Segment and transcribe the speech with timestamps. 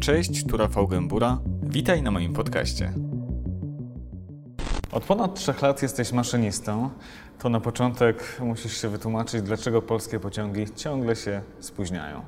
[0.00, 1.38] Cześć, tu Rafał Gębura.
[1.62, 2.92] Witaj na moim podcaście.
[4.92, 6.90] Od ponad trzech lat jesteś maszynistą.
[7.38, 12.22] To na początek musisz się wytłumaczyć, dlaczego polskie pociągi ciągle się spóźniają.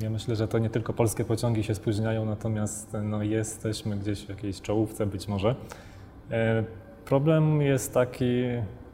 [0.00, 4.28] Ja myślę, że to nie tylko polskie pociągi się spóźniają, natomiast no, jesteśmy gdzieś w
[4.28, 5.54] jakiejś czołówce być może.
[6.30, 6.64] E,
[7.04, 8.42] problem jest taki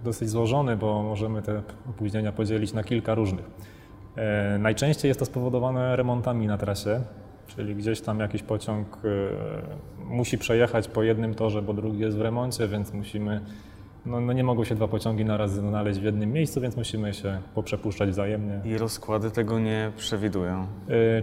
[0.04, 3.50] dosyć złożony, bo możemy te opóźnienia podzielić na kilka różnych.
[4.16, 7.00] E, najczęściej jest to spowodowane remontami na trasie,
[7.48, 12.20] czyli gdzieś tam jakiś pociąg e, musi przejechać po jednym torze, bo drugi jest w
[12.20, 13.40] remoncie, więc musimy
[14.08, 17.38] no, no nie mogą się dwa pociągi naraz znaleźć w jednym miejscu, więc musimy się
[17.54, 18.60] poprzepuszczać wzajemnie.
[18.64, 20.66] I rozkłady tego nie przewidują.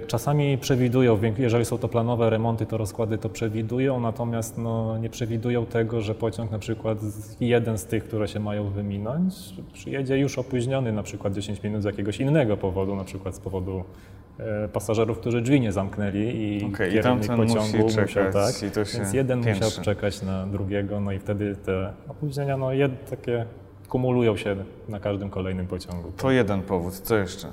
[0.03, 5.09] Y, czasami przewidują, jeżeli są to planowe remonty, to rozkłady to przewidują, natomiast no, nie
[5.09, 6.97] przewidują tego, że pociąg na przykład
[7.39, 9.35] jeden z tych, które się mają wyminąć,
[9.73, 13.83] przyjedzie już opóźniony na przykład 10 minut z jakiegoś innego powodu, na przykład z powodu
[14.73, 19.13] pasażerów, którzy drzwi nie zamknęli i okay, kierownik i pociągu musi czekać, musiał, tak, więc
[19.13, 19.65] jeden piętrzy.
[19.65, 23.45] musiał czekać na drugiego, no i wtedy te opóźnienia no, jed, takie
[23.89, 24.55] kumulują się
[24.89, 26.11] na każdym kolejnym pociągu.
[26.17, 27.47] To jeden powód, co jeszcze?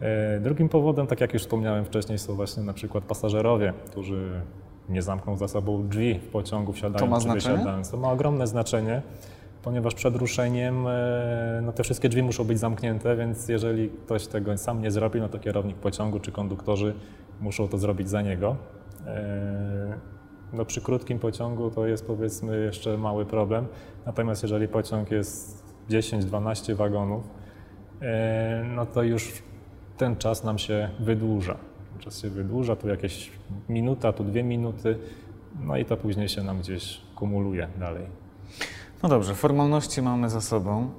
[0.00, 4.28] E, Drugim powodem, tak jak już wspomniałem wcześniej, są właśnie na przykład pasażerowie, którzy
[4.88, 7.54] nie zamkną za sobą drzwi w pociągu wsiadając czy znaczenie?
[7.56, 7.90] wysiadając.
[7.90, 9.02] To ma ogromne znaczenie,
[9.62, 14.58] ponieważ przed ruszeniem e, no, te wszystkie drzwi muszą być zamknięte, więc jeżeli ktoś tego
[14.58, 16.94] sam nie zrobi, no to kierownik pociągu czy konduktorzy
[17.40, 18.56] muszą to zrobić za niego.
[19.06, 20.12] E,
[20.52, 23.66] No, przy krótkim pociągu to jest powiedzmy jeszcze mały problem,
[24.06, 27.24] natomiast jeżeli pociąg jest 10-12 wagonów,
[28.02, 29.42] e, no to już
[29.96, 31.56] ten czas nam się wydłuża.
[31.98, 33.30] Czas się wydłuża, tu jakieś
[33.68, 34.98] minuta, tu dwie minuty,
[35.60, 38.06] no i to później się nam gdzieś kumuluje dalej.
[39.02, 40.90] No dobrze, formalności mamy za sobą.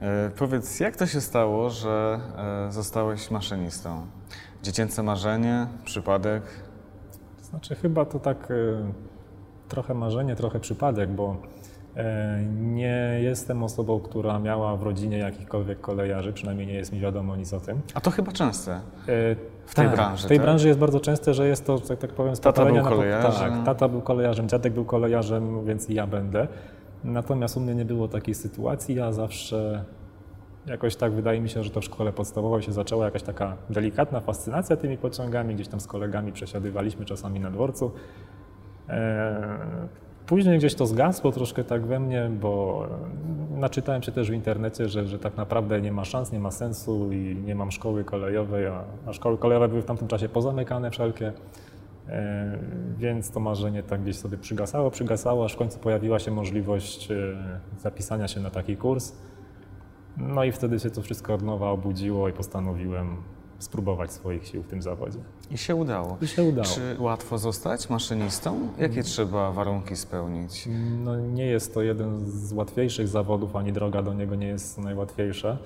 [0.00, 2.20] E, powiedz, jak to się stało, że
[2.68, 4.06] e, zostałeś maszynistą?
[4.62, 6.42] Dziecięce marzenie, przypadek?
[7.42, 8.54] Znaczy chyba to tak e,
[9.68, 11.36] trochę marzenie, trochę przypadek, bo
[12.60, 17.52] nie jestem osobą, która miała w rodzinie jakichkolwiek kolejarzy, przynajmniej nie jest mi wiadomo nic
[17.52, 17.80] o tym.
[17.94, 18.80] A to chyba częste.
[19.66, 20.44] W tej tak, branży, W tej tak?
[20.44, 23.52] branży jest bardzo częste, że jest to, tak, tak powiem, z Tata był kolejarzem.
[23.52, 26.48] Tak, tata był kolejarzem, dziadek był kolejarzem, więc i ja będę.
[27.04, 28.94] Natomiast u mnie nie było takiej sytuacji.
[28.94, 29.84] Ja zawsze
[30.66, 34.20] jakoś tak wydaje mi się, że to w szkole podstawowej się zaczęła jakaś taka delikatna
[34.20, 35.54] fascynacja tymi pociągami.
[35.54, 37.92] Gdzieś tam z kolegami przesiadywaliśmy czasami na dworcu.
[38.88, 39.58] E,
[40.26, 42.86] Później gdzieś to zgasło troszkę tak we mnie, bo
[43.50, 47.12] naczytałem się też w internecie, że, że tak naprawdę nie ma szans, nie ma sensu
[47.12, 51.32] i nie mam szkoły kolejowej, a, a szkoły kolejowe były w tamtym czasie pozamykane wszelkie.
[52.08, 52.58] E,
[52.98, 57.16] Więc to marzenie tak gdzieś sobie przygasało, przygasało, aż w końcu pojawiła się możliwość e,
[57.78, 59.12] zapisania się na taki kurs.
[60.16, 63.16] No i wtedy się to wszystko od nowa obudziło i postanowiłem
[63.58, 65.18] spróbować swoich sił w tym zawodzie.
[65.50, 66.16] I się udało.
[66.22, 66.66] I się udało.
[66.66, 68.68] Czy łatwo zostać maszynistą?
[68.78, 70.68] Jakie trzeba warunki spełnić?
[71.04, 75.58] No, nie jest to jeden z łatwiejszych zawodów, ani droga do niego nie jest najłatwiejsza.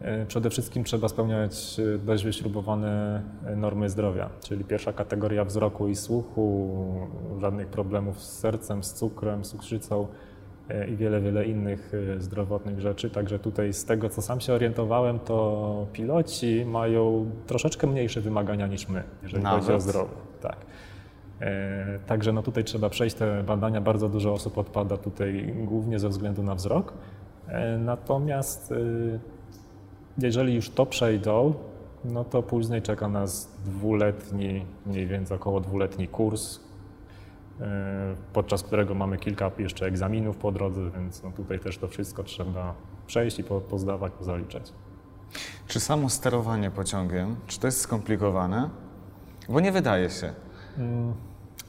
[0.00, 5.88] E, Przede wszystkim trzeba spełniać e, dość wyśrubowane e, normy zdrowia, czyli pierwsza kategoria wzroku
[5.88, 6.70] i słuchu,
[7.40, 10.06] żadnych problemów z sercem, z cukrem, z cukrzycą
[10.92, 13.10] i wiele, wiele innych zdrowotnych rzeczy.
[13.10, 18.88] Także tutaj z tego, co sam się orientowałem, to piloci mają troszeczkę mniejsze wymagania niż
[18.88, 19.82] my, jeżeli chodzi o Nawet?
[19.82, 20.14] zdrowie.
[20.40, 20.56] Tak.
[22.06, 23.80] Także no tutaj trzeba przejść te badania.
[23.80, 26.92] Bardzo dużo osób odpada tutaj głównie ze względu na wzrok.
[27.78, 28.74] Natomiast
[30.18, 31.54] jeżeli już to przejdą,
[32.04, 36.60] no to później czeka nas dwuletni, mniej więcej około dwuletni kurs,
[37.60, 42.22] e, podczas którego mamy kilka jeszcze egzaminów po drodze, więc no tutaj też to wszystko
[42.22, 42.74] trzeba
[43.06, 44.72] przejść i po- pozdawać, pozaliczać.
[45.66, 48.70] Czy samo sterowanie pociągiem, czy to jest skomplikowane?
[49.48, 50.32] Bo nie wydaje się.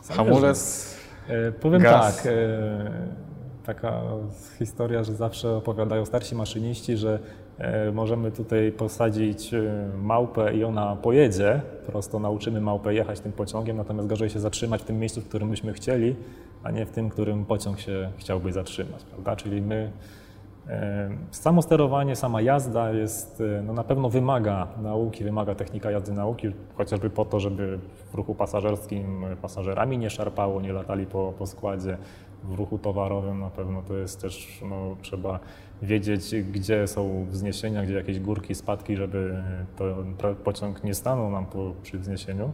[0.10, 0.96] Hamulec,
[1.28, 2.18] E, Powiem Gaz.
[2.18, 3.08] tak, e,
[3.66, 4.02] taka
[4.60, 7.20] historia, że zawsze opowiadają starsi maszyniści, że
[7.94, 14.08] możemy tutaj posadzić e, małpę i ona pojedzie, prosto nauczymy małpę jechać tym pociągiem, natomiast
[14.08, 16.16] gorzej się zatrzymać w tym miejscu, w którym byśmy chcieli,
[16.64, 19.36] a nie w tym, którym pociąg się chciałby zatrzymać, prawda?
[19.36, 20.25] Czyli my E,
[21.32, 26.48] Samo sterowanie, sama jazda jest, e, no na pewno wymaga nauki, wymaga technika jazdy nauki,
[26.76, 27.80] chociażby po to, żeby
[28.12, 31.98] w ruchu pasażerskim e, pasażerami nie szarpało, nie latali po, po składzie.
[32.44, 35.40] W ruchu towarowym na pewno to jest też, no, trzeba
[35.82, 39.44] wiedzieć, gdzie są wzniesienia, gdzie jakieś górki, spadki, żeby
[39.76, 39.86] to,
[40.18, 42.52] to pociąg nie stanął nam po, przy wzniesieniu.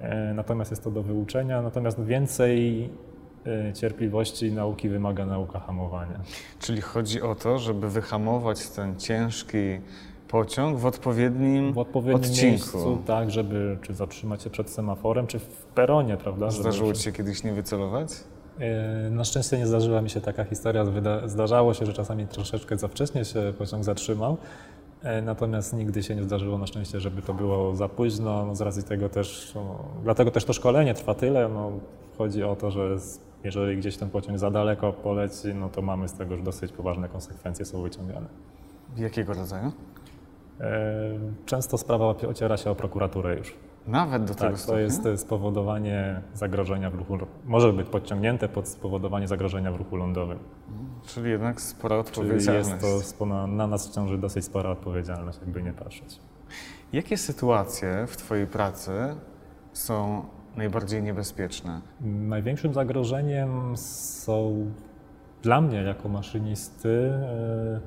[0.00, 3.09] E, Natomiast jest to do wyuczenia, natomiast więcej e,
[3.74, 6.20] cierpliwości i nauki wymaga nauka hamowania.
[6.60, 9.58] czyli chodzi o to, żeby wyhamować ten ciężki
[10.28, 12.48] pociąg w odpowiednim, w odpowiednim odcinku.
[12.50, 16.50] miejscu, tak, żeby czy zatrzymać się przed semaforem, czy w peronie, prawda?
[16.50, 18.08] Zdarzyło ci się kiedyś nie wycelować?
[18.58, 20.84] E, Na szczęście nie zdarzyła mi się taka historia.
[21.26, 24.36] Zdarzało się, że czasami troszeczkę za wcześnie się pociąg zatrzymał.
[25.02, 28.46] E, Natomiast nigdy się nie zdarzyło na szczęście, żeby to było za późno.
[28.46, 31.48] No z racji tego też, no, dlatego też to szkolenie trwa tyle.
[31.48, 31.72] No,
[32.18, 36.08] chodzi o to, że z- jeżeli gdzieś ten pociąg za daleko poleci, no to mamy
[36.08, 38.26] z tego już dosyć poważne konsekwencje są wyciągane.
[38.96, 39.72] Jakiego rodzaju?
[40.60, 40.72] E,
[41.46, 43.54] Często sprawa ociera się o prokuraturę już.
[43.86, 44.80] Nawet do tego Tak, to stopnia?
[44.82, 47.18] jest e, spowodowanie zagrożenia w ruchu.
[47.44, 50.38] Może być podciągnięte pod spowodowanie zagrożenia w ruchu lądowym.
[51.06, 52.84] Czyli jednak spora Czyli odpowiedzialność.
[52.84, 56.18] jest to na nas ciąży dosyć spora odpowiedzialność, jakby nie patrzeć.
[56.92, 58.92] Jakie sytuacje w Twojej pracy
[59.72, 60.24] są
[60.60, 61.80] najbardziej niebezpieczne?
[62.00, 64.66] Największym zagrożeniem są
[65.42, 67.80] dla mnie jako maszynisty e,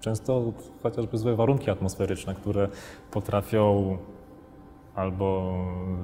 [0.00, 2.68] często chociażby złe warunki atmosferyczne, które
[3.10, 3.96] potrafią
[4.94, 5.54] albo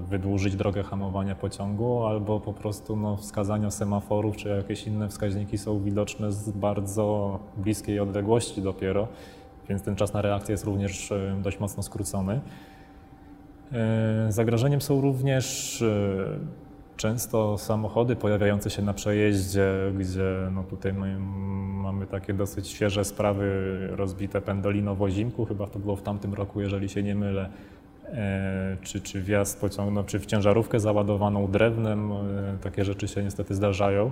[0.08, 5.80] wydłużyć drogę hamowania pociągu, albo po prostu no, wskazania semaforów czy jakieś inne wskaźniki są
[5.80, 9.08] widoczne z bardzo bliskiej odległości dopiero,
[9.68, 12.40] więc ten czas na reakcję jest również e, dość mocno skrócony.
[13.72, 16.26] E, Zagrożeniem są również e,
[16.96, 21.18] często samochody pojawiające się na przejeździe, gdzie no tutaj my,
[21.82, 25.08] mamy takie dosyć świeże sprawy, rozbite pendolino w
[25.48, 27.50] chyba to było w tamtym roku, jeżeli się nie mylę,
[28.12, 32.12] E, czy, czy wjazd pociągu, no, czy w ciężarówkę załadowaną drewnem,
[32.60, 34.10] takie rzeczy się niestety zdarzają.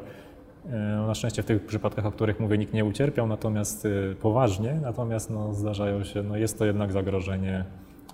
[1.06, 3.88] Na szczęście w tych przypadkach, o których mówię, nikt nie ucierpiał, natomiast
[4.20, 7.64] poważnie, natomiast no, zdarzają się, no, jest to jednak zagrożenie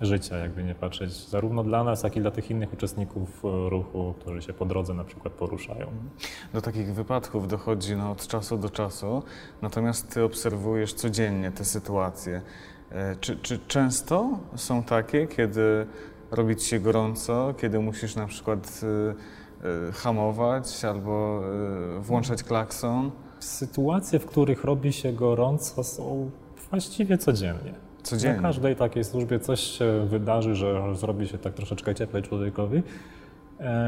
[0.01, 4.13] życia, jakby nie patrzeć, zarówno dla nas, jak i dla tych innych uczestników e, ruchu,
[4.19, 5.87] którzy się po drodze na przykład poruszają.
[6.53, 9.23] Do takich wypadków dochodzi no, od czasu do czasu,
[9.61, 12.41] natomiast Ty obserwujesz codziennie te sytuacje.
[12.91, 15.87] E, Czy, czy często są takie, kiedy
[16.31, 18.81] robi Ci się gorąco, kiedy musisz na przykład
[19.89, 21.41] y, hamować albo
[21.99, 23.11] włączać klakson?
[23.39, 26.31] Sytuacje, w których robi się gorąco, są
[26.69, 27.82] właściwie codziennie.
[28.03, 28.35] Codziennie.
[28.35, 32.83] Na każdej takiej służbie coś się wydarzy, że zrobi się tak troszeczkę cieplej człowiekowi.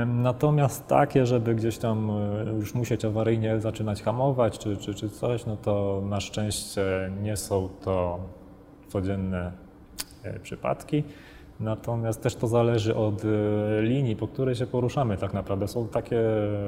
[0.07, 5.45] Natomiast takie, żeby gdzieś tam e, już musieć awaryjnie zaczynać hamować czy, czy, czy coś,
[5.45, 8.19] no to na szczęście nie są to
[8.87, 9.51] codzienne
[10.23, 11.03] e, przypadki.
[11.59, 13.27] Natomiast też to zależy od e,
[13.81, 15.67] linii, po której się poruszamy tak naprawdę.
[15.67, 16.21] Są takie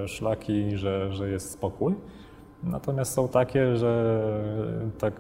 [0.06, 1.96] szlaki, że, że jest spokój.
[2.64, 4.22] Natomiast są takie, że
[5.00, 5.14] tak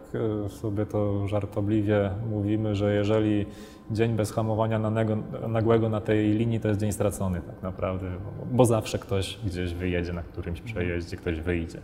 [0.45, 3.45] e, sobie to żartobliwie mówimy, że jeżeli
[3.91, 5.17] dzień bez hamowania nanego,
[5.47, 8.05] nagłego na tej linii, to jest dzień stracony tak naprawdę,
[8.51, 11.79] bo, zawsze ktoś gdzieś wyjedzie na którymś przejeździe, ktoś wyjdzie.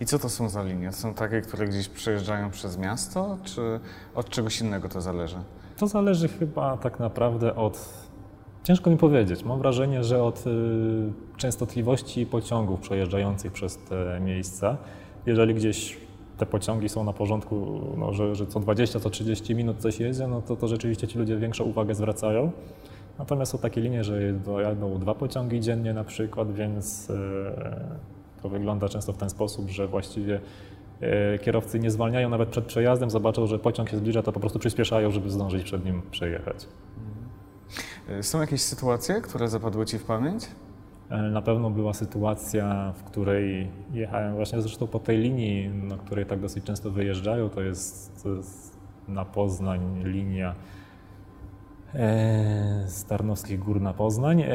[0.00, 0.92] I co to są za linie?
[0.92, 3.80] Są takie, które gdzieś przejeżdżają przez miasto, czy
[4.14, 5.36] od czegoś innego to zależy?
[5.76, 8.02] To zależy chyba tak naprawdę od.
[8.64, 9.44] Ciężko mi powiedzieć.
[9.44, 10.50] Mam wrażenie, że od y,
[11.36, 14.76] częstotliwości pociągów przejeżdżających przez te miejsca.
[15.26, 15.96] Jeżeli gdzieś
[16.38, 20.26] te pociągi są na porządku, no, że, że co 20, co 30 minut coś jedzie,
[20.26, 22.50] no to, to rzeczywiście ci ludzie większą uwagę zwracają.
[23.18, 27.14] Natomiast są takie linie, że dojadą dwa pociągi dziennie na przykład, więc y,
[28.42, 30.40] to wygląda często w ten sposób, że właściwie
[31.00, 34.58] e, kierowcy nie zwalniają nawet przed przejazdem, zobaczą, że pociąg się zbliża, to po prostu
[34.58, 36.66] przyspieszają, żeby zdążyć przed nim przejechać.
[38.10, 40.48] Y, Są jakieś sytuacje, które zapadły Ci w pamięć?
[41.10, 46.26] E, Na pewno była sytuacja, w której jechałem właśnie zresztą po tej linii, na której
[46.26, 48.78] tak dosyć często wyjeżdżają, to jest, to jest
[49.08, 50.54] na Poznań linia
[51.94, 54.42] e, z Tarnowskich Gór na Poznań.
[54.42, 54.46] E,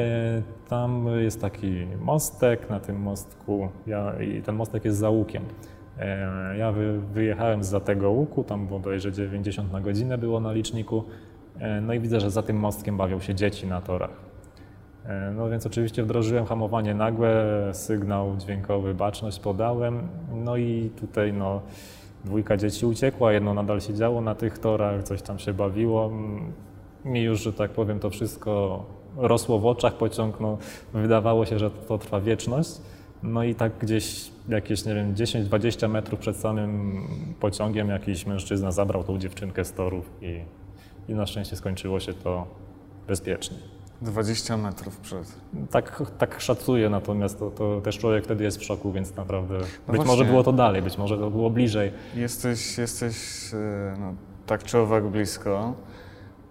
[0.68, 5.42] Tam jest taki mostek, na tym mostku, ja, i ten mostek jest za łukiem.
[5.98, 10.98] E, Ja wy, wyjechałem za tego łuku, tam bodajże 90 na godzinę było na liczniku,
[10.98, 11.27] e,
[11.82, 14.10] no i widzę, że za tym mostkiem bawią się dzieci na torach.
[15.04, 21.60] E, No więc oczywiście wdrożyłem hamowanie nagłe, sygnał dźwiękowy, baczność podałem, no i tutaj no,
[22.24, 26.06] dwójka dzieci uciekła, jedno nadal siedziało na tych torach, coś tam się bawiło.
[26.06, 26.52] Mm,
[27.04, 28.84] Mi już, że tak powiem, to wszystko
[29.16, 30.58] rosło w oczach, pociąg, no,
[30.92, 32.70] wydawało się, że to trwa wieczność.
[33.22, 37.02] No i tak gdzieś jakieś, nie wiem, 10-20 metrów przed samym
[37.40, 40.40] pociągiem jakiś mężczyzna zabrał tą dziewczynkę z torów i,
[41.08, 42.46] i na szczęście skończyło się to
[43.06, 43.56] bezpiecznie.
[44.02, 45.36] 20 metrów przed.
[45.70, 49.68] Tak, tak szacuję, natomiast to, to też człowiek wtedy jest w szoku, więc naprawdę być
[49.86, 50.04] właśnie.
[50.04, 51.92] może było to dalej, być może to było bliżej.
[52.14, 53.16] Jesteś, jesteś
[53.54, 53.56] y,
[54.00, 54.14] no,
[54.46, 55.74] tak czy owak blisko,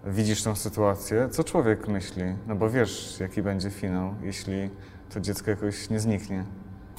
[0.06, 1.30] widzisz tą sytuację.
[1.32, 2.24] Co człowiek myśli?
[2.48, 4.70] No bo wiesz, jaki będzie finał, jeśli
[5.14, 6.46] to dziecko jakoś nie zniknie.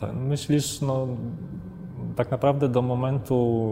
[0.01, 1.07] Tak, Myślisz, no
[2.19, 3.71] tak naprawdę do momentu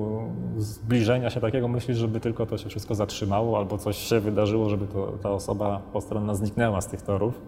[0.58, 4.86] zbliżenia się takiego myślisz, żeby tylko to się wszystko zatrzymało albo coś się wydarzyło, żeby
[4.86, 7.40] to, ta osoba postronna zniknęła z tych torów.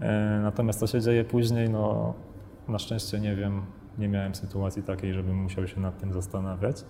[0.00, 2.14] E, natomiast co się dzieje później, no
[2.68, 3.62] na szczęście nie wiem,
[3.98, 6.84] nie miałem sytuacji takiej, żebym musiał się nad tym zastanawiać.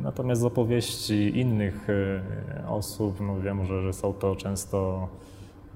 [0.00, 5.08] Natomiast z opowieści innych e, osób, no wiem, że, że są to często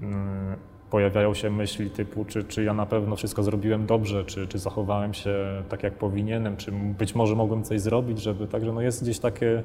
[0.01, 0.55] mm,
[0.89, 5.13] pojawiają się myśli typu, czy, czy ja na pewno wszystko zrobiłem dobrze, czy, czy zachowałem
[5.13, 9.19] się tak, jak powinienem, czy być może mogłem coś zrobić, żeby, także no jest gdzieś
[9.19, 9.63] takie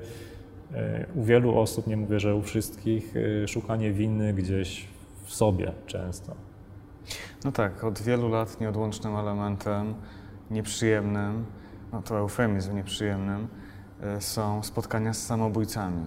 [0.75, 4.89] e, u wielu osób, nie mówię, że u wszystkich, e, szukanie winy gdzieś
[5.25, 6.35] w sobie często.
[7.45, 9.95] No tak, od wielu lat nieodłącznym elementem
[10.51, 11.45] nieprzyjemnym,
[11.93, 13.49] no to eufemizm nieprzyjemnym,
[14.03, 16.07] e, są spotkania z samobójcami.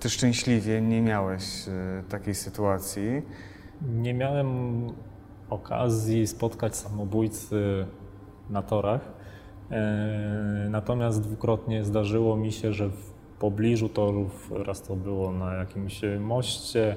[0.00, 1.44] Ty szczęśliwie nie miałeś
[2.08, 3.22] takiej sytuacji.
[3.82, 4.48] Nie miałem
[5.50, 7.86] okazji spotkać samobójcy
[8.50, 9.00] na torach.
[9.70, 16.00] E, natomiast dwukrotnie zdarzyło mi się, że w pobliżu torów, raz to było na jakimś
[16.20, 16.96] moście,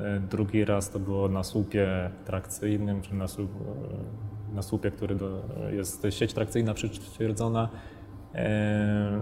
[0.00, 3.50] e, drugi raz to było na słupie trakcyjnym, czy na, słup,
[4.50, 7.68] e, na słupie, który do, jest sieć trakcyjna przytwierdzona.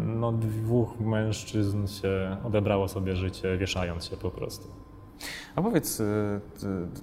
[0.00, 4.89] No, dwóch mężczyzn się odebrało sobie życie, wieszając się po prostu.
[5.56, 6.40] A powiedz y,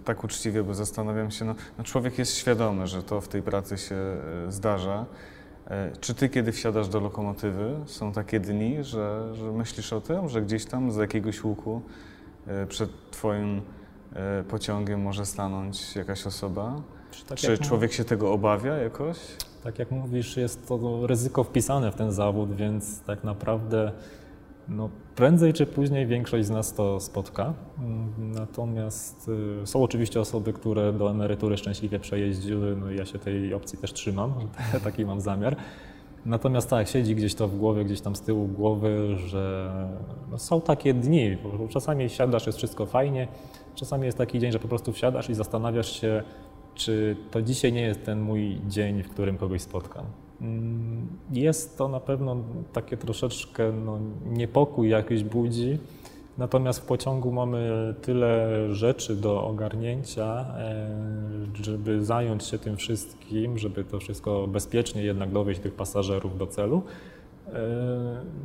[0.05, 3.77] tak uczciwie, bo zastanawiam się, no, no, człowiek jest świadomy, że to w tej pracy
[3.77, 3.95] się
[4.47, 5.05] y, zdarza.
[5.67, 10.29] E, czy ty, kiedy wsiadasz do lokomotywy, są takie dni, że, że myślisz o tym,
[10.29, 11.81] że gdzieś tam z jakiegoś łuku
[12.69, 13.61] przed twoim
[14.49, 16.81] pociągiem może stanąć jakaś osoba?
[17.11, 19.17] Czy, tak czy człowiek się tego obawia jakoś?
[19.63, 23.91] Tak jak mówisz, jest to ryzyko wpisane w ten zawód, więc tak naprawdę
[24.69, 27.53] no, prędzej czy później większość z nas to spotka.
[28.17, 29.29] Natomiast
[29.63, 33.93] y, są oczywiście osoby, które do emerytury szczęśliwie przejeździły, no ja się tej opcji też
[33.93, 34.33] trzymam,
[34.83, 35.55] taki mam zamiar.
[36.25, 39.71] Natomiast tak, siedzi gdzieś to w głowie, gdzieś tam z tyłu głowy, że
[40.31, 41.37] no, są takie dni.
[41.69, 43.27] Czasami siadasz, jest wszystko fajnie,
[43.75, 46.23] czasami jest taki dzień, że po prostu wsiadasz i zastanawiasz się,
[46.75, 50.05] czy to dzisiaj nie jest ten mój dzień, w którym kogoś spotkam.
[50.41, 52.37] Mm, jest to na pewno
[52.73, 55.77] takie troszeczkę no, niepokój jakiś budzi,
[56.37, 60.89] natomiast w pociągu mamy tyle rzeczy do ogarnięcia, e,
[61.63, 66.81] żeby zająć się tym wszystkim, żeby to wszystko bezpiecznie jednak dowieść tych pasażerów do celu,
[67.47, 67.51] e,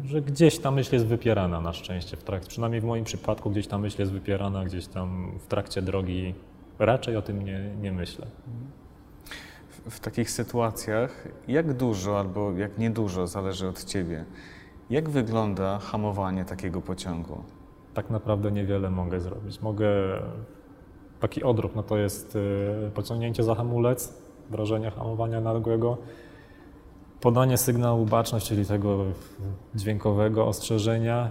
[0.05, 3.67] że gdzieś ta myśl jest wypierana na szczęście w trakcie, przynajmniej w moim przypadku gdzieś
[3.67, 6.35] ta myśl jest wypierana gdzieś tam w trakcie drogi,
[6.79, 8.27] raczej o tym nie, nie myślę
[9.91, 14.25] w takich sytuacjach, jak dużo albo jak niedużo zależy od Ciebie,
[14.91, 17.43] jak wygląda hamowanie takiego pociągu?
[17.95, 19.61] Tak naprawdę niewiele mogę zrobić.
[19.61, 19.89] Mogę,
[21.21, 24.15] taki odruch, no to jest y, pociągnięcie za hamulec,
[24.51, 25.99] wrażenie hamowania nagłego,
[27.21, 29.05] podanie sygnału baczność, czyli tego
[29.75, 31.31] dźwiękowego ostrzeżenia,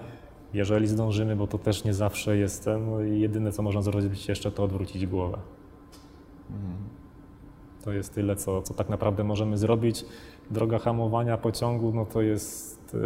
[0.53, 2.89] jeżeli zdążymy, bo to też nie zawsze jest ten,
[3.19, 5.37] jedyne co można zrobić jeszcze to odwrócić głowę.
[6.49, 7.00] Mhm.
[7.83, 10.05] To jest tyle, co, co tak naprawdę możemy zrobić.
[10.51, 12.97] Droga hamowania pociągu, no to jest,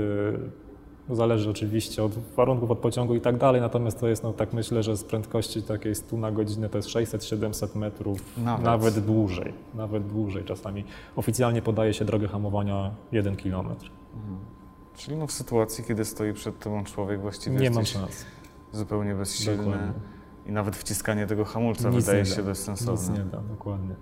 [1.09, 4.53] yy, zależy oczywiście od warunków, od pociągu i tak dalej, natomiast to jest, no tak
[4.53, 8.65] myślę, że z prędkości takiej 100 na godzinę to jest 600-700 metrów, nawet.
[8.65, 8.99] nawet.
[8.99, 10.83] dłużej, nawet dłużej czasami.
[11.15, 13.89] Oficjalnie podaje się drogę hamowania 1 kilometr.
[14.15, 14.37] Mhm.
[14.95, 18.25] Czyli no w sytuacji, kiedy stoi przed tobą człowiek właściwie nie mam szans.
[18.71, 19.93] zupełnie bezsilny dokładnie.
[20.45, 23.09] i nawet wciskanie tego hamulca Nic wydaje się bezsensowne.
[23.09, 23.95] Nic nie da, dokładnie.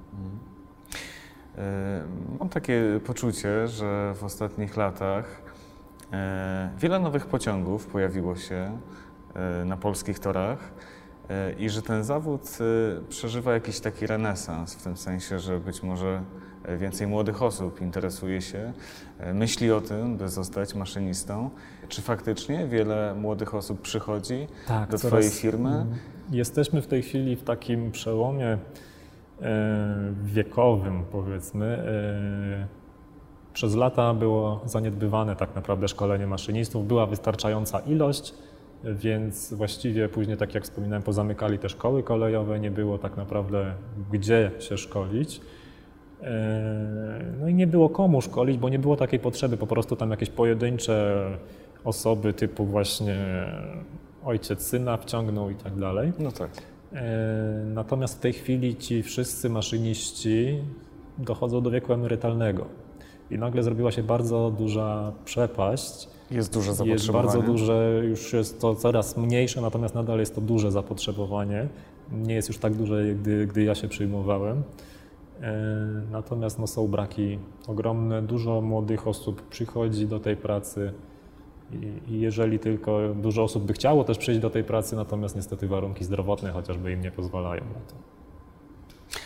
[1.57, 2.03] Mhm.
[2.33, 5.41] E, mam takie poczucie, że w ostatnich latach
[6.13, 8.77] e, wiele nowych pociągów pojawiło się
[9.36, 10.60] e, na polskich torach
[11.60, 12.57] i że ten zawód
[13.10, 16.24] przeżywa jakiś taki renesans, w tym sensie, że być może
[16.79, 18.74] więcej młodych osób interesuje się,
[19.33, 21.50] myśli o tym, by zostać maszynistą.
[21.88, 25.69] Czy faktycznie wiele młodych osób przychodzi tak, do Twojej firmy?
[25.69, 25.95] Mm,
[26.31, 28.57] jesteśmy w tej chwili w takim przełomie E,
[30.23, 32.67] wiekowym, powiedzmy, e,
[33.53, 36.88] przez lata było zaniedbywane tak naprawdę szkolenie maszynistów.
[36.88, 38.33] Była wystarczająca ilość,
[38.83, 43.73] więc właściwie później, tak jak wspominałem, pozamykali te szkoły kolejowe, nie było tak naprawdę
[44.12, 45.41] gdzie się szkolić.
[46.21, 50.12] E, no i nie było komu szkolić, bo nie było takiej potrzeby, po prostu tam
[50.12, 51.25] jakieś pojedyncze
[51.83, 53.45] osoby typu właśnie
[54.25, 56.13] ojciec syna wciągnął i tak dalej.
[56.19, 56.73] No tak.
[56.93, 60.59] E, natomiast w tej chwili ci wszyscy maszyniści
[61.17, 62.65] dochodzą do wieku emerytalnego
[63.31, 66.07] i nagle zrobiła się bardzo duża przepaść.
[66.31, 67.25] Jest duże zapotrzebowanie.
[67.27, 71.67] Jest bardzo duże, już jest to coraz mniejsze, natomiast nadal jest to duże zapotrzebowanie.
[72.12, 74.63] Nie jest już tak duże, gdy, gdy ja się przyjmowałem.
[76.12, 80.93] Natomiast no, są braki ogromne, dużo młodych osób przychodzi do tej pracy
[82.08, 86.05] i jeżeli tylko dużo osób by chciało też przyjść do tej pracy, natomiast niestety warunki
[86.05, 87.96] zdrowotne chociażby im nie pozwalają na to.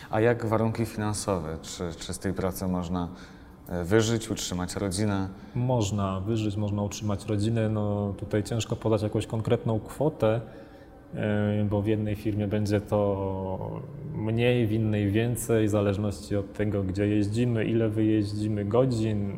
[0.09, 1.57] A jak warunki finansowe?
[1.61, 3.09] Czy, czy z tej pracy można
[3.69, 5.29] e, wyżyć, utrzymać rodzinę?
[5.55, 7.69] Można wyżyć, można utrzymać rodzinę.
[7.69, 10.41] No, tutaj ciężko podać jakąś konkretną kwotę,
[11.13, 13.81] e, bo w jednej firmie będzie to
[14.15, 19.37] mniej, w innej więcej, w zależności od tego, gdzie jeździmy, ile wyjeździmy godzin.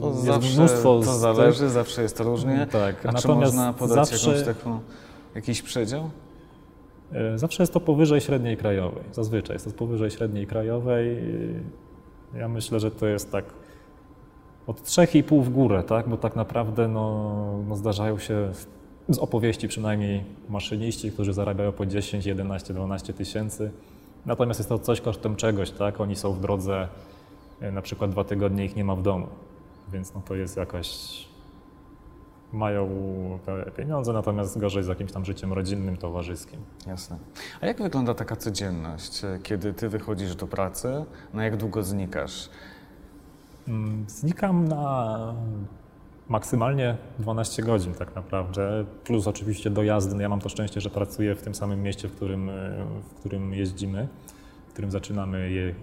[0.00, 2.66] To jest zawsze, mnóstwo to zależy, zawsze jest to różnie.
[2.72, 3.06] Tak.
[3.06, 4.54] A Natomiast czy można podać zawsze...
[4.54, 4.80] taką,
[5.34, 6.10] jakiś przedział?
[7.12, 9.04] E, zawsze jest to powyżej średniej krajowej.
[9.12, 11.18] Zazwyczaj jest to powyżej średniej krajowej.
[12.36, 13.44] Ja myślę, że to jest tak
[14.66, 16.08] od 3,5 w górę, tak?
[16.08, 17.34] bo tak naprawdę no,
[17.68, 18.52] no zdarzają się
[19.08, 23.70] z opowieści przynajmniej maszyniści, którzy zarabiają po 10, 11, 12 tysięcy.
[24.26, 26.00] Natomiast jest to coś kosztem czegoś, tak?
[26.00, 26.88] Oni są w drodze,
[27.60, 29.26] e, na przykład dwa tygodnie ich nie ma w domu,
[29.92, 31.24] więc no to jest jakaś
[32.52, 32.88] mają
[33.46, 36.60] te pieniądze, natomiast gorzej z jakimś tam życiem rodzinnym, towarzyskim.
[36.86, 37.18] Jasne.
[37.60, 42.48] A jak wygląda taka codzienność, kiedy ty wychodzisz do pracy, na jak długo znikasz?
[43.68, 45.34] Mm, znikam na
[46.28, 50.14] maksymalnie 12 godzin tak naprawdę, plus oczywiście dojazdy.
[50.14, 52.50] No ja mam to szczęście, że pracuję w tym samym mieście, w którym,
[53.10, 54.08] w którym jeździmy,
[54.68, 55.74] w którym zaczynamy je, e,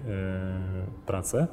[1.05, 1.48] pracę.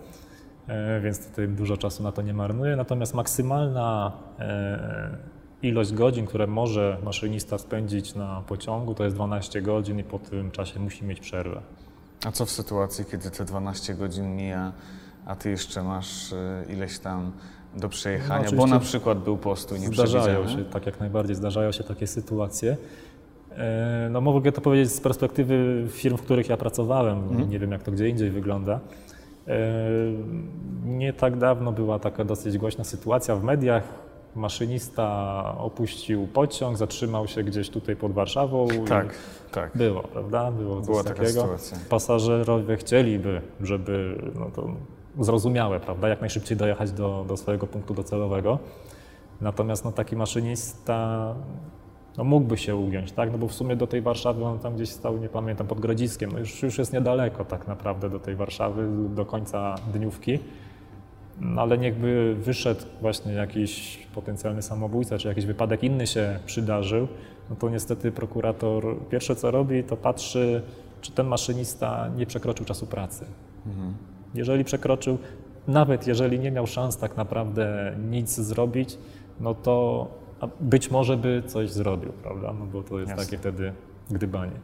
[0.68, 2.76] E, więc tutaj dużo czasu na to nie marnuję.
[2.76, 5.16] Natomiast maksymalna e,
[5.62, 10.50] ilość godzin, które może maszynista spędzić na pociągu, to jest 12 godzin i po tym
[10.50, 11.60] czasie musi mieć przerwę.
[12.26, 14.72] A co w sytuacji, kiedy te 12 godzin mija,
[15.26, 17.32] a ty jeszcze masz e, ileś tam
[17.76, 19.78] do przejechania, no, bo na przykład był postój?
[19.78, 22.76] Zdarzają się, tak jak najbardziej zdarzają się takie sytuacje.
[24.10, 27.18] No mogę to powiedzieć z perspektywy firm, w których ja pracowałem.
[27.18, 27.50] Mhm.
[27.50, 28.80] Nie wiem, jak to gdzie indziej wygląda.
[30.85, 33.83] Nie tak dawno była taka dosyć głośna sytuacja w mediach.
[34.35, 38.69] Maszynista opuścił pociąg, zatrzymał się gdzieś tutaj pod Warszawą.
[38.88, 39.14] Tak,
[39.52, 39.76] tak.
[39.76, 40.50] Było, prawda?
[40.52, 41.40] Było Była taka takiego.
[41.40, 41.78] sytuacja.
[41.90, 44.69] Pasażerowie chcieliby, żeby, no to
[45.21, 48.58] zrozumiałe, prawda, jak najszybciej dojechać do, do swojego punktu docelowego.
[49.41, 51.34] Natomiast no, taki maszynista
[52.19, 53.33] no mógłby się ugiąć, tak?
[53.33, 56.33] No bo w sumie do tej Warszawy on tam gdzieś stał, nie pamiętam, pod Grodziskiem.
[56.33, 60.39] No już, już jest niedaleko tak naprawdę do tej Warszawy, do końca dniówki.
[61.41, 67.09] No ale niechby wyszedł właśnie jakiś potencjalny samobójca, czy jakiś wypadek inny się przydarzył,
[67.50, 70.63] no to niestety prokurator pierwsze co robi, to patrzy,
[71.00, 73.25] czy ten maszynista nie przekroczył czasu pracy.
[73.67, 73.95] Mhm.
[74.35, 75.19] Jeżeli przekroczył,
[75.69, 78.99] nawet jeżeli nie miał szans tak naprawdę nic zrobić,
[79.41, 80.09] no to
[80.40, 82.54] a być może by coś zrobił, prawda?
[82.58, 83.24] No bo to jest Jasne.
[83.24, 83.72] takie wtedy
[84.10, 84.60] gdybanie.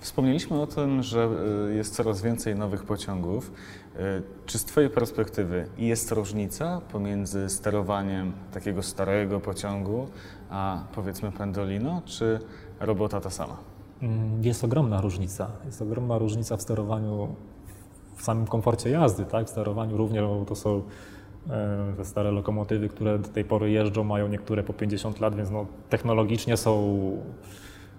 [0.00, 1.28] Wspomnieliśmy o tym, że
[1.70, 3.52] y, jest coraz więcej nowych pociągów.
[3.96, 3.98] Y,
[4.46, 10.08] czy z Twojej perspektywy jest różnica pomiędzy sterowaniem takiego starego pociągu,
[10.50, 12.40] a powiedzmy Pendolino, czy
[12.80, 13.56] robota ta sama?
[14.02, 15.50] Mm, jest ogromna różnica.
[15.64, 17.34] Jest ogromna różnica w sterowaniu,
[18.16, 19.46] w samym komforcie jazdy, tak?
[19.46, 21.21] W sterowaniu również, bo to są E,
[21.96, 25.66] te stare lokomotywy, które do tej pory jeżdżą, mają niektóre po 50 lat, więc no,
[25.88, 27.00] technologicznie są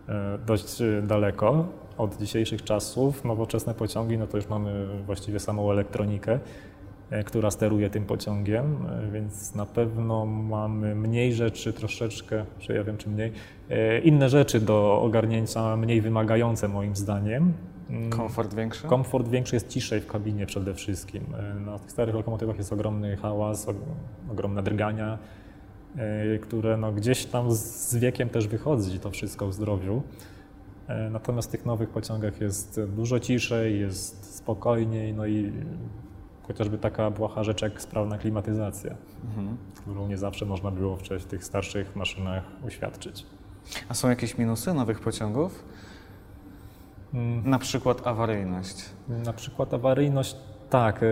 [0.09, 1.65] e, dość e, daleko
[1.97, 3.25] od dzisiejszych czasów.
[3.25, 6.39] Nowoczesne pociągi, no to już mamy właściwie samą elektronikę,
[7.25, 8.77] która steruje tym pociągiem,
[9.11, 13.31] więc na pewno mamy mniej rzeczy, troszeczkę, czy ja wiem czy mniej,
[14.03, 17.53] inne rzeczy do ogarnięcia, mniej wymagające moim zdaniem.
[17.89, 18.09] Mm.
[18.09, 18.87] Komfort większy?
[18.87, 21.23] Komfort większy jest ciszej w kabinie przede wszystkim.
[21.35, 23.67] E, na tych starych lokomotywach jest ogromny hałas,
[24.31, 25.17] ogromne drgania,
[25.95, 30.03] e, które no gdzieś tam z wiekiem też wychodzi to wszystko w zdrowiu.
[30.87, 35.51] E, natomiast w tych nowych pociągach jest dużo ciszej, jest spokojniej, no i
[36.47, 39.57] chociażby taka błaha rzecz jak sprawna klimatyzacja, mhm.
[39.75, 43.25] którą nie zawsze można było w tych starszych maszynach uświadczyć.
[43.89, 45.63] A są jakieś minusy nowych pociągów?
[47.13, 47.49] Mm.
[47.49, 48.85] Na przykład awaryjność.
[49.07, 50.35] Na przykład awaryjność,
[50.69, 51.03] tak.
[51.03, 51.07] E,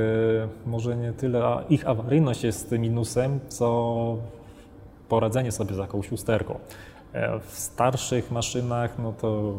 [0.66, 4.18] może nie tyle ich awaryjność jest minusem, co
[5.10, 6.60] poradzenie sobie z jakąś usterką.
[7.14, 9.54] E, w starszych maszynach, no to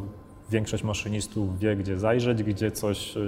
[0.51, 3.21] większość maszynistów wie, gdzie zajrzeć, gdzie coś e,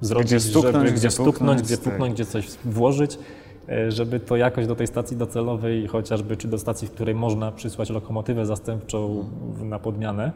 [0.00, 2.14] zrobić, gdzie stuknąć, żeby, gdzie, stuknąć, gdzie puknąć, tak.
[2.14, 3.18] gdzie coś włożyć,
[3.88, 7.90] żeby to jakoś do tej stacji docelowej, chociażby czy do stacji, w której można przysłać
[7.90, 9.24] lokomotywę zastępczą
[9.62, 10.32] na podmianę,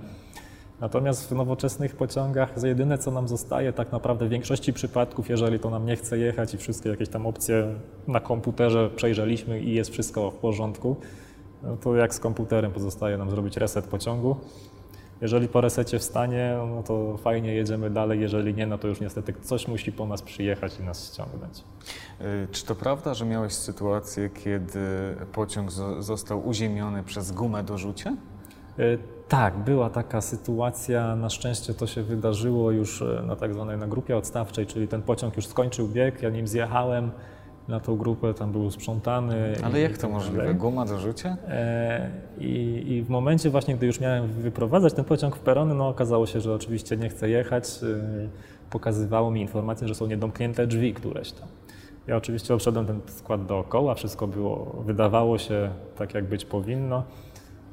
[0.81, 5.71] Natomiast w nowoczesnych pociągach jedyne, co nam zostaje tak naprawdę w większości przypadków, jeżeli to
[5.71, 7.75] nam nie chce jechać i wszystkie jakieś tam opcje
[8.09, 10.97] na komputerze przejrzeliśmy i jest wszystko w porządku,
[11.63, 14.37] no to jak z komputerem pozostaje nam zrobić reset pociągu,
[15.23, 19.33] Jeżeli po resecie wstanie, no to fajnie, jedziemy dalej, jeżeli nie, no to już niestety
[19.43, 21.59] coś musi po nas przyjechać i nas ściągnąć.
[22.21, 24.81] Y, Czy to prawda, że miałeś sytuację, kiedy
[25.33, 28.11] pociąg zo- został uziemiony przez gumę do rzucia?
[28.79, 28.83] E,
[29.29, 31.17] Tak, była taka sytuacja.
[31.17, 35.03] Na szczęście to się wydarzyło już e, na tak zwanej na grupie odstawczej, czyli ten
[35.03, 37.11] pociąg już skończył bieg, ja nim zjechałem
[37.69, 39.55] na tą grupę, tam był sprzątany.
[39.65, 40.39] Ale jak to możliwe?
[40.39, 40.55] dalej.
[40.55, 41.37] Guma do rzucia?
[41.49, 45.89] E, I, I w momencie właśnie, gdy już miałem wyprowadzać ten pociąg w perony, no
[45.89, 47.65] okazało się, że oczywiście nie chce jechać.
[47.83, 48.29] E,
[48.71, 51.49] Pokazywało mi informację, że są niedomknięte drzwi któreś tam.
[52.07, 57.03] Ja oczywiście obszedłem ten skład dookoła, wszystko było, wydawało się tak, jak być powinno.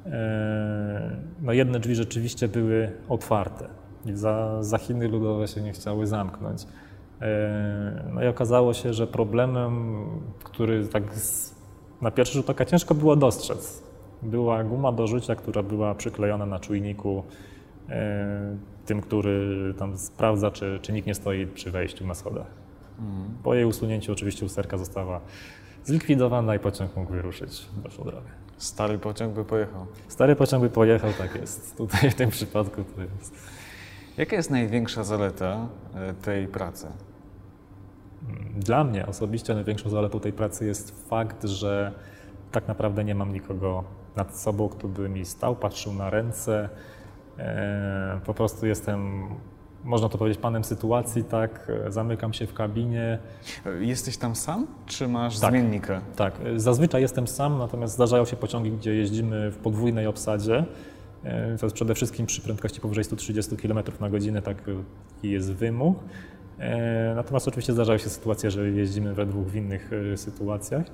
[0.05, 3.67] E, No jedne drzwi rzeczywiście były otwarte
[4.05, 6.65] i za, za Chiny ludowe się nie chciały zamknąć.
[7.21, 10.05] E, No i okazało się, że problemem,
[10.43, 11.03] który tak
[12.01, 13.83] na pierwszy rzut oka ciężko było dostrzec,
[14.21, 17.23] była guma do rzucia, która była przyklejona na czujniku
[17.89, 22.47] e, tym, który tam sprawdza, czy, czy nikt nie stoi przy wejściu na schodach.
[23.43, 25.21] Po jej usunięciu oczywiście usterka została
[25.83, 28.27] zlikwidowana i pociąg mógł wyruszyć w dalszą drogę.
[28.57, 29.85] Stary pociąg by pojechał.
[30.07, 31.77] Stary pociąg by pojechał, tak jest.
[31.77, 33.33] Tutaj w tym przypadku to jest.
[34.17, 36.87] Jaka jest największa zaleta e, tej pracy?
[38.55, 41.91] Dla mnie osobiście największą zaletą tej pracy jest fakt, że
[42.51, 43.83] tak naprawdę nie mam nikogo
[44.15, 46.69] nad sobą, kto by mi stał, patrzył na ręce.
[47.37, 49.21] E, Po prostu jestem,
[49.83, 51.71] można to powiedzieć, panem sytuacji, tak?
[51.87, 53.19] E, Zamykam się w kabinie.
[53.79, 55.51] Jesteś tam sam, czy masz Tak.
[55.51, 56.01] zmiennika?
[56.15, 60.65] Tak, zazwyczaj jestem sam, natomiast zdarzają się pociągi, gdzie jeździmy w podwójnej obsadzie.
[61.27, 64.61] E, To jest przede wszystkim przy prędkości powyżej 130 km na godzinę, taki
[65.23, 65.99] jest wymóg.
[66.59, 70.85] E, Natomiast oczywiście zdarzają się sytuacje, że jeździmy we dwóch w innych e, sytuacjach.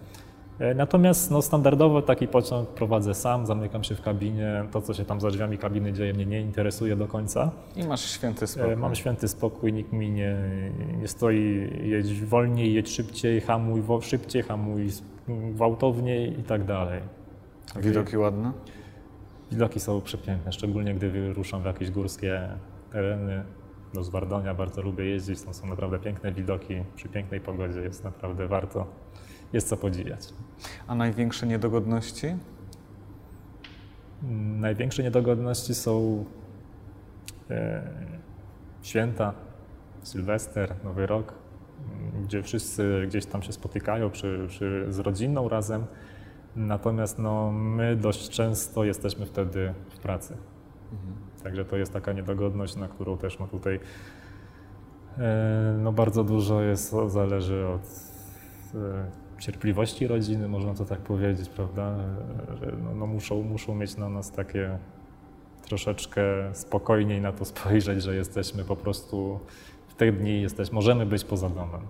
[0.75, 4.63] Natomiast no, standardowo taki pociąg prowadzę sam, zamykam się w kabinie.
[4.71, 7.51] To, co się tam za drzwiami kabiny dzieje, mnie nie interesuje do końca.
[7.75, 8.75] I masz święty spokój.
[8.77, 10.37] Mam święty spokój, nikt mi nie,
[11.01, 14.87] nie stoi, jedź wolniej, jedź szybciej, hamuj szybciej, hamuj
[15.27, 17.01] gwałtowniej i tak dalej.
[17.81, 18.51] Widoki ładne?
[19.53, 22.49] Widoki są przepiękne, szczególnie gdy wyruszam w jakieś górskie
[22.91, 23.43] tereny.
[23.93, 28.47] Do Zwardonia bardzo lubię jeździć, tam są naprawdę piękne widoki, przy pięknej pogodzie jest naprawdę
[28.47, 28.87] warto,
[29.53, 30.33] jest co podziwiać.
[30.87, 32.35] A największe niedogodności?
[34.59, 36.25] Największe niedogodności są
[37.49, 37.87] e,
[38.81, 39.33] święta,
[40.03, 41.33] Sylwester, Nowy Rok,
[42.23, 45.85] gdzie wszyscy gdzieś tam się spotykają przy, przy, z rodziną razem.
[46.55, 50.37] Natomiast no, my dość często jesteśmy wtedy w pracy.
[51.43, 53.79] Także to jest taka niedogodność, na którą też no, tutaj
[55.17, 57.81] e, no, bardzo dużo jest, zależy od
[58.75, 59.05] e,
[59.39, 61.95] cierpliwości rodziny, można to tak powiedzieć, prawda?
[62.61, 64.77] Że no, no muszą, muszą mieć na nas takie
[65.61, 69.39] troszeczkę spokojniej na to spojrzeć, że jesteśmy po prostu
[69.93, 71.81] w tych dni jesteśmy, możemy być poza domem.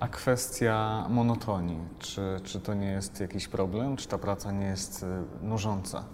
[0.00, 3.96] A kwestia monotonii, czy, czy to nie jest jakiś problem?
[3.96, 5.06] Czy ta praca nie jest y,
[5.46, 6.04] nużąca?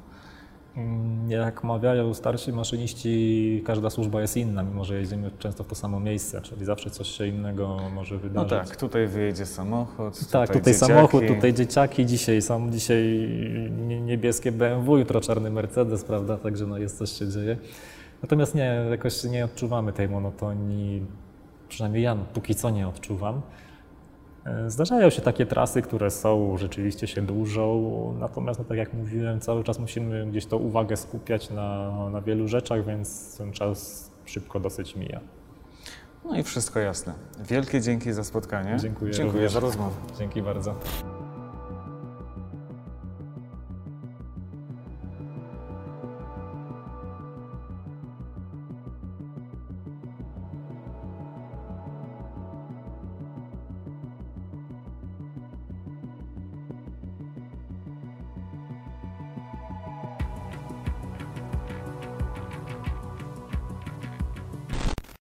[0.76, 5.74] Mm, Jak mawiają starsi maszyniści, każda służba jest inna, mimo że jeździmy często w to
[5.74, 8.50] samo miejsce, czyli zawsze coś się innego może No wydarzyć.
[8.68, 10.92] tak, tutaj wyjedzie samochód, Tak, tutaj, tutaj dzieciaki.
[10.92, 13.28] samochód, tutaj dzieciaki, dzisiaj są dzisiaj
[13.86, 17.56] nie- niebieskie BMW, jutro czarny Mercedes, prawda, także no jest coś się dzieje.
[18.22, 21.06] Natomiast nie, jakoś nie odczuwamy tej monotonii,
[21.68, 23.40] przynajmniej ja póki co nie odczuwam.
[24.46, 29.40] E, Zdarzają się takie trasy, które są, rzeczywiście się dłużą, natomiast no, tak jak mówiłem,
[29.40, 34.60] cały czas musimy gdzieś tą uwagę skupiać na, na wielu rzeczach, więc ten czas szybko
[34.60, 35.20] dosyć mija.
[36.24, 37.14] No i wszystko jasne.
[37.48, 38.76] Wielkie dzięki za spotkanie.
[38.80, 39.96] Dziękuję Dziękuję za rozmowę.
[40.18, 40.74] Dzięki bardzo.